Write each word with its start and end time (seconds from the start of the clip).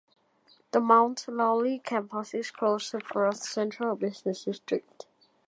The 0.71 0.79
Mount 0.79 1.27
Lawley 1.27 1.77
Campus 1.77 2.33
is 2.33 2.49
close 2.49 2.89
to 2.89 2.97
Perth's 2.97 3.47
central 3.47 3.95
business 3.95 4.45
district. 4.45 5.05